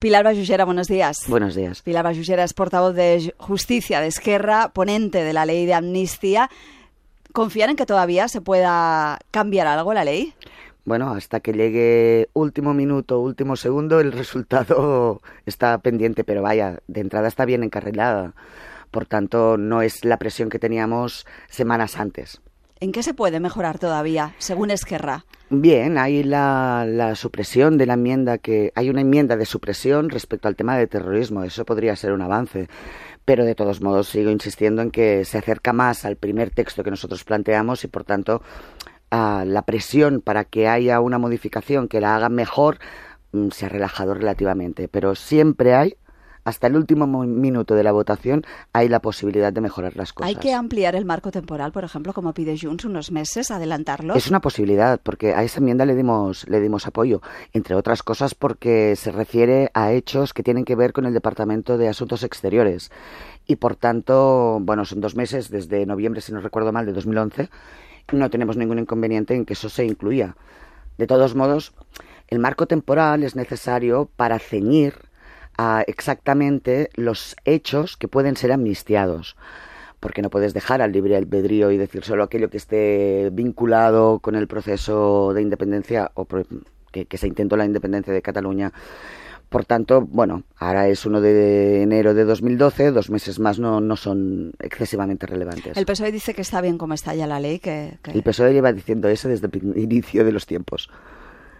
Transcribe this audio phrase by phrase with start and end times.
[0.00, 1.24] Pilar Ballugera, buenos días.
[1.26, 1.82] Buenos días.
[1.82, 6.48] Pilar Ballugera es portavoz de Justicia de Esquerra, ponente de la ley de amnistía.
[7.32, 10.34] ¿Confían en que todavía se pueda cambiar algo la ley?
[10.84, 17.00] Bueno, hasta que llegue último minuto, último segundo, el resultado está pendiente, pero vaya, de
[17.00, 18.34] entrada está bien encarrilada.
[18.92, 22.40] Por tanto, no es la presión que teníamos semanas antes.
[22.80, 25.24] ¿En qué se puede mejorar todavía, según Esquerra?
[25.50, 30.54] Bien, hay la, supresión de la enmienda que hay una enmienda de supresión respecto al
[30.54, 31.42] tema de terrorismo.
[31.42, 32.68] Eso podría ser un avance,
[33.24, 36.90] pero de todos modos sigo insistiendo en que se acerca más al primer texto que
[36.90, 38.42] nosotros planteamos y por tanto
[39.10, 42.78] a la presión para que haya una modificación que la haga mejor
[43.32, 44.86] mm, se ha relajado relativamente.
[44.86, 45.96] Pero siempre hay
[46.48, 50.28] hasta el último minuto de la votación hay la posibilidad de mejorar las cosas.
[50.28, 54.14] ¿Hay que ampliar el marco temporal, por ejemplo, como pide Junts, unos meses, adelantarlo?
[54.14, 57.20] Es una posibilidad, porque a esa enmienda le dimos, le dimos apoyo,
[57.52, 61.76] entre otras cosas porque se refiere a hechos que tienen que ver con el Departamento
[61.76, 62.90] de Asuntos Exteriores.
[63.46, 67.50] Y por tanto, bueno, son dos meses, desde noviembre, si no recuerdo mal, de 2011,
[68.12, 70.34] no tenemos ningún inconveniente en que eso se incluya.
[70.96, 71.74] De todos modos,
[72.28, 75.07] el marco temporal es necesario para ceñir
[75.58, 79.36] a exactamente los hechos que pueden ser amnistiados.
[80.00, 84.36] Porque no puedes dejar al libre albedrío y decir solo aquello que esté vinculado con
[84.36, 86.26] el proceso de independencia o
[86.92, 88.72] que, que se intentó la independencia de Cataluña.
[89.48, 93.96] Por tanto, bueno, ahora es 1 de enero de 2012, dos meses más no, no
[93.96, 95.76] son excesivamente relevantes.
[95.76, 97.58] El PSOE dice que está bien como está ya la ley.
[97.58, 98.12] Que, que...
[98.12, 100.90] El PSOE lleva diciendo eso desde el inicio de los tiempos.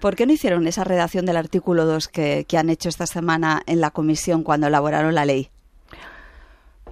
[0.00, 3.82] ¿Por qué no hicieron esa redacción del artículo 2 que, han hecho esta semana en
[3.82, 5.50] la comisión cuando elaboraron la ley?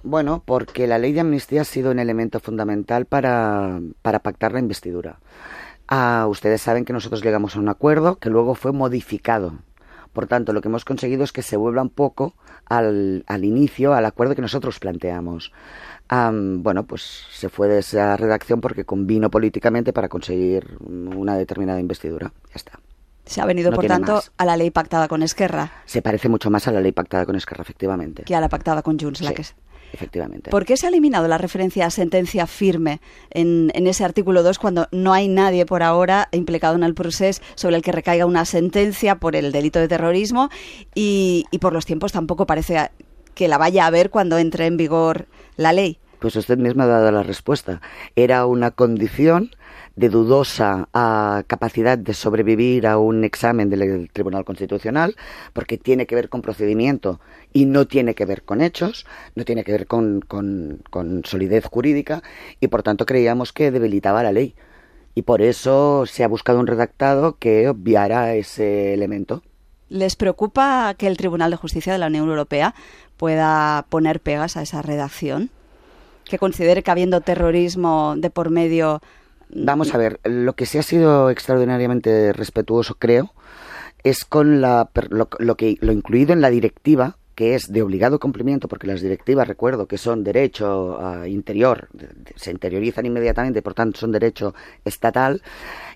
[0.02, 4.60] Bueno, porque la ley de amnistía ha sido un elemento fundamental para, para pactar la
[4.60, 5.20] investidura.
[5.88, 9.54] Ah, ustedes saben que nosotros llegamos a un acuerdo que luego fue modificado.
[10.12, 12.34] Por tanto, lo que hemos conseguido es que se vuelva un poco
[12.66, 15.52] al, al inicio, al acuerdo que nosotros planteamos.
[16.10, 22.32] Bueno, pues se fue de esa redacción porque convino políticamente para conseguir una determinada investidura.
[22.48, 22.80] Ya está.
[23.28, 24.32] Se ha venido, No por tanto, más.
[24.36, 27.36] a la ley pactada con Esquerra Se parece mucho más a la ley pactada con
[27.36, 28.24] Esquerra, efectivamente.
[28.24, 29.20] que a la pactada con Junts.
[29.20, 29.54] La Sí, que es.
[29.92, 30.50] efectivamente.
[30.50, 33.00] ¿Por qué se ha eliminado la referencia a sentencia firme
[33.30, 37.40] en, en ese artículo 2 cuando no hay nadie por ahora implicado en el proceso
[37.54, 40.50] sobre el que recaiga una sentencia por el delito de terrorismo
[40.94, 42.90] y, y por los tiempos tampoco parece
[43.34, 45.98] que la vaya a haber cuando entre en vigor la ley?
[46.18, 47.80] Pues usted misma ha dado la respuesta.
[48.16, 49.50] Era una condición
[49.98, 55.16] de dudosa ah, capacidad de sobrevivir a un examen del Tribunal Constitucional,
[55.52, 57.20] porque tiene que ver con procedimiento
[57.52, 61.64] y no tiene que ver con hechos, no tiene que ver con, con- con solidez
[61.66, 62.22] jurídica,
[62.60, 64.54] y por tanto creíamos que debilitaba la ley.
[65.14, 69.42] Y por eso se ha buscado un redactado que obviara ese elemento.
[69.88, 72.74] ¿Les preocupa que el Tribunal de Justicia de la Unión Europea
[73.16, 75.50] pueda poner pegas a esa redacción?
[76.24, 79.00] Que considere que habiendo terrorismo de por medio
[79.50, 83.32] Vamos a ver, lo que sí ha sido extraordinariamente respetuoso, creo,
[84.04, 88.18] es con la, lo, lo que, lo incluido en la directiva, que es de obligado
[88.18, 91.88] cumplimiento, porque las directivas, recuerdo, que son derecho ah, interior,
[92.36, 94.54] se interiorizan inmediatamente, por tanto son derecho
[94.84, 95.42] estatal,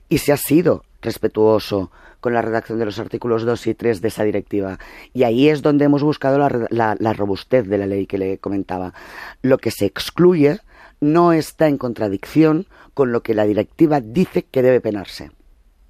[0.09, 4.09] y se ha sido respetuoso con la redacción de los artículos 2 y 3 de
[4.09, 4.79] esa directiva.
[5.13, 8.39] Y ahí es donde hemos buscado la, la- la robustez de la ley que le
[8.39, 8.95] comentaba.
[9.43, 10.61] Lo que se excluye
[11.03, 15.33] no está en contradicción con lo que la directiva dice que debe penarse.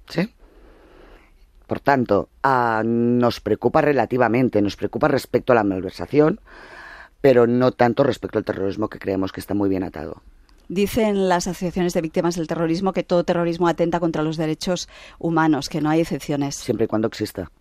[0.09, 0.33] ¿Sí?
[1.67, 2.29] Por tanto,
[2.83, 6.41] nos preocupa relativamente, nos preocupa respecto a la malversación,
[7.21, 10.21] pero no tanto respecto al terrorismo que creemos que está muy bien atado.
[10.67, 15.69] Dicen las asociaciones de víctimas del terrorismo que todo terrorismo atenta contra los derechos humanos,
[15.69, 16.55] que no hay excepciones.
[16.55, 17.51] Siempre y cuando exista.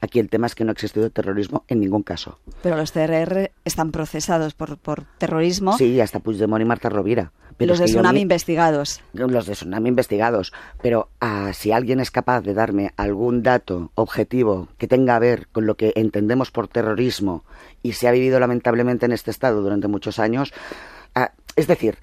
[0.00, 2.38] Aquí el tema es que no ha existido terrorismo en ningún caso.
[2.62, 5.76] Pero los CRR están procesados por, por terrorismo.
[5.76, 7.32] Sí, hasta Puigdemont y Marta Rovira.
[7.56, 9.00] Pero los de yo Tsunami investigados.
[9.12, 14.68] los de Tsunami investigados, pero ah, si alguien es capaz de darme algún dato objetivo
[14.78, 17.44] que tenga a ver con lo que entendemos por terrorismo
[17.82, 20.52] y se ha vivido lamentablemente en este estado durante muchos años,
[21.16, 21.98] ah, es decir,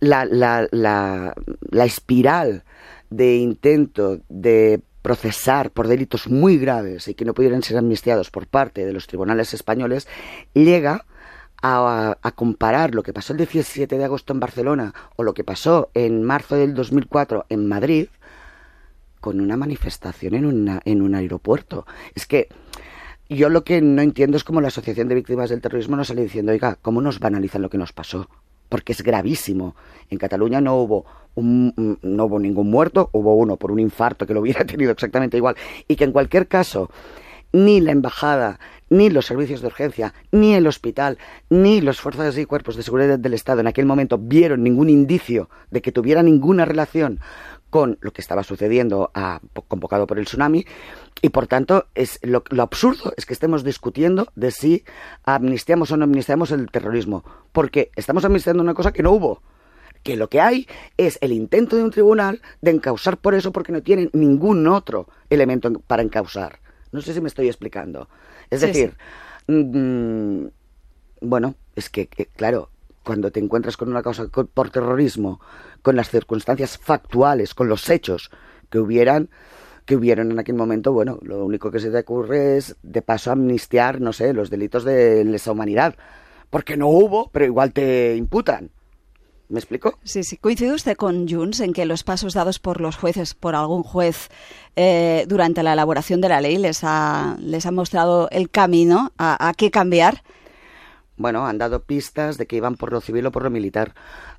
[0.00, 1.34] la, la, la,
[1.70, 2.64] la espiral
[3.10, 8.46] de intento de procesar por delitos muy graves y que no pudieran ser amnistiados por
[8.46, 10.08] parte de los tribunales españoles
[10.54, 11.04] llega
[11.62, 15.44] a, a, comparar lo que pasó el 17 de agosto en Barcelona o lo que
[15.44, 18.08] pasó en marzo del 2004 en Madrid
[19.20, 21.86] con una manifestación en, una, en un aeropuerto.
[22.14, 22.48] Es que
[23.28, 26.22] yo lo que no entiendo es cómo la Asociación de Víctimas del Terrorismo nos sale
[26.22, 28.28] diciendo, oiga, ¿cómo nos banalizan lo que nos pasó?
[28.68, 29.74] Porque es gravísimo.
[30.10, 34.34] En Cataluña no hubo, un, no hubo ningún muerto, hubo uno por un infarto que
[34.34, 35.56] lo hubiera tenido exactamente igual.
[35.86, 36.90] Y que en cualquier caso
[37.52, 38.60] ni la embajada,
[38.90, 41.18] ni los servicios de urgencia, ni el hospital,
[41.48, 45.48] ni los fuerzas y cuerpos de seguridad del Estado en aquel momento vieron ningún indicio
[45.70, 47.20] de que tuviera ninguna relación
[47.70, 50.64] con lo que estaba sucediendo a, convocado por el tsunami
[51.20, 54.84] y por tanto es lo, lo, absurdo es que estemos discutiendo de si
[55.24, 59.42] amnistiamos o no amnistiamos el terrorismo porque estamos amnistiando una cosa que no hubo
[60.02, 60.66] que lo que hay
[60.96, 65.08] es el intento de un tribunal de encausar por eso porque no tienen ningún otro
[65.28, 66.60] elemento para encausar
[66.92, 68.08] no sé si me estoy explicando
[68.50, 68.96] es sí, decir
[69.46, 69.52] sí.
[69.52, 70.46] Mmm,
[71.20, 72.70] bueno es que, que claro
[73.08, 75.40] cuando te encuentras con una causa por terrorismo,
[75.80, 78.30] con las circunstancias factuales, con los hechos
[78.68, 79.30] que hubieran,
[79.86, 83.32] que hubieron en aquel momento, bueno, lo único que se te ocurre es de paso
[83.32, 85.96] amnistiar, no sé, los delitos de lesa humanidad,
[86.50, 88.72] porque no hubo, pero igual te imputan.
[89.48, 89.98] ¿Me explico?
[90.04, 90.36] Sí, sí.
[90.36, 94.28] ¿Coincide usted con Junts en que los pasos dados por los jueces, por algún juez,
[94.76, 99.48] eh, durante la elaboración de la ley, les ha, les ha mostrado el camino a,
[99.48, 100.22] a qué cambiar?
[101.18, 103.94] Bueno, han dado pistas de que iban por lo civil o por lo militar.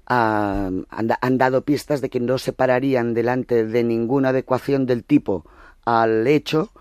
[0.10, 5.46] Uh, han, dado pistas de que no se pararían delante de ninguna adecuación del tipo
[5.86, 6.72] al hecho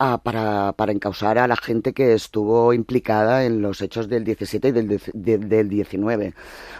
[0.00, 4.68] uh, para, para, encausar a la gente que estuvo implicada en los hechos del 17
[4.68, 6.34] y del, de, del 19.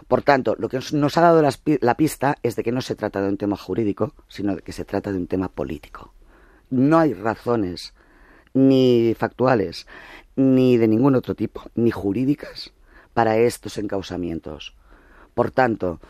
[0.09, 3.21] Por tanto, lo que nos ha dado la pista es de que no se trata
[3.21, 6.13] de un tema jurídico, sino de que se trata de un tema político.
[6.71, 7.95] No hay razones
[8.55, 9.87] ni factuales
[10.37, 12.73] ni de ningún otro tipo, ni jurídicas,
[13.15, 14.75] para estos encausamientos.
[15.35, 16.01] Por tanto,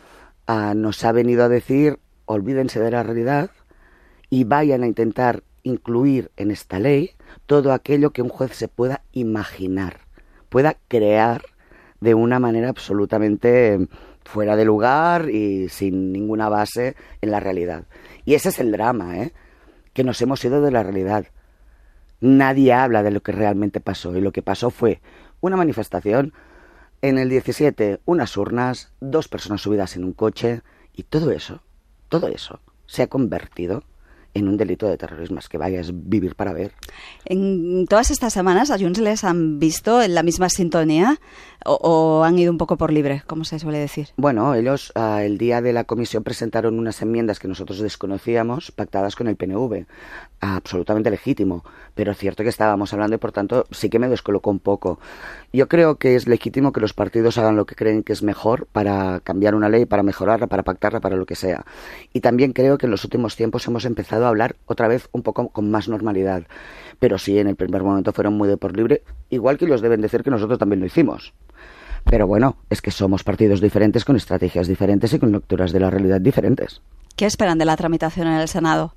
[0.48, 3.50] uh, nos ha venido a decir, olvídense de la realidad
[4.30, 7.10] y vayan a intentar incluir en esta ley
[7.46, 10.00] todo aquello que un juez se pueda imaginar,
[10.48, 11.42] pueda crear
[12.00, 13.86] de una manera absolutamente
[14.24, 17.84] fuera de lugar y sin ninguna base en la realidad.
[18.24, 19.32] Y ese es el drama, ¿eh?
[19.92, 21.26] que nos hemos ido de la realidad
[22.22, 24.16] nadie habla de lo que realmente pasó.
[24.16, 25.02] Y lo que pasó fue
[25.40, 26.32] una manifestación,
[27.02, 30.62] en el 17 unas urnas, dos personas subidas en un coche,
[30.94, 31.62] y todo eso,
[32.08, 33.82] todo eso se ha convertido
[34.34, 35.38] en un delito de terrorismo.
[35.38, 36.72] Es que vayas a vivir para ver.
[37.24, 41.20] En todas estas semanas a Junts les han visto en la misma sintonía
[41.64, 44.08] o, o han ido un poco por libre, como se suele decir.
[44.16, 49.16] Bueno, ellos uh, el día de la comisión presentaron unas enmiendas que nosotros desconocíamos, pactadas
[49.16, 49.86] con el PNV.
[50.40, 51.64] Absolutamente legítimo,
[51.94, 54.98] pero es cierto que estábamos hablando y por tanto sí que me descolocó un poco.
[55.52, 58.66] Yo creo que es legítimo que los partidos hagan lo que creen que es mejor
[58.66, 61.64] para cambiar una ley, para mejorarla, para pactarla, para lo que sea.
[62.12, 65.22] Y también creo que en los últimos tiempos hemos empezado a hablar otra vez un
[65.22, 66.44] poco con más normalidad.
[66.98, 70.00] Pero sí, en el primer momento fueron muy de por libre, igual que ellos deben
[70.00, 71.34] decir que nosotros también lo hicimos.
[72.04, 75.90] Pero bueno, es que somos partidos diferentes con estrategias diferentes y con lecturas de la
[75.90, 76.82] realidad diferentes.
[77.16, 78.94] ¿Qué esperan de la tramitación en el Senado?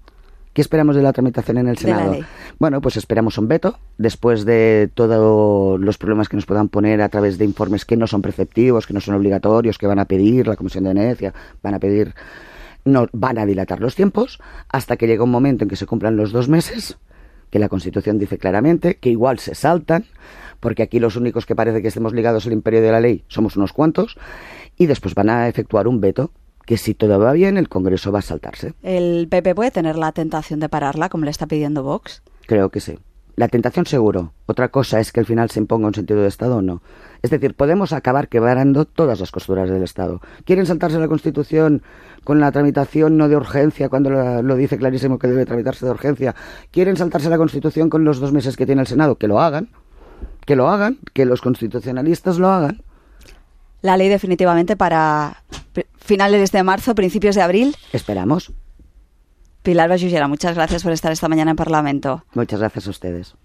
[0.56, 2.16] ¿Qué esperamos de la tramitación en el Senado?
[2.60, 7.10] Bueno, pues esperamos un veto después de todos los problemas que nos puedan poner a
[7.10, 10.48] través de informes que no son preceptivos, que no son obligatorios, que van a pedir
[10.48, 12.16] la Comisión de Venecia, van a pedir,
[12.86, 14.40] no, van a dilatar los tiempos
[14.70, 16.98] hasta que llegue un momento en que se cumplan los dos meses,
[17.50, 20.06] que la Constitución dice claramente que igual se saltan,
[20.60, 23.58] porque aquí los únicos que parece que estemos ligados al imperio de la ley somos
[23.58, 24.18] unos cuantos,
[24.78, 26.32] y después van a efectuar un veto
[26.66, 28.74] que si todo va bien, el Congreso va a saltarse.
[28.82, 32.24] ¿El PP puede tener la tentación de pararla, como le está pidiendo Vox?
[32.48, 32.98] Creo que sí.
[33.36, 34.32] La tentación seguro.
[34.46, 36.82] Otra cosa es que al final se imponga un sentido de Estado o no.
[37.22, 40.22] Es decir, podemos acabar quebrando todas las costuras del Estado.
[40.46, 41.84] ¿Quieren saltarse la Constitución
[42.24, 45.92] con la tramitación no de urgencia, cuando lo, lo, dice clarísimo que debe tramitarse de
[45.92, 46.34] urgencia?
[46.72, 49.18] ¿Quieren saltarse la Constitución con los dos meses que tiene el Senado?
[49.18, 49.70] Que lo hagan.
[50.46, 51.00] Que lo hagan.
[51.14, 52.84] Que los constitucionalistas lo hagan.
[53.82, 55.44] La ley definitivamente para
[55.98, 57.76] finales de marzo, principios de abril.
[57.92, 58.54] Esperamos.
[59.66, 62.24] Pilar Ballugera, muchas gracias por estar esta mañana en Parlamento.
[62.36, 63.36] Muchas gracias a ustedes.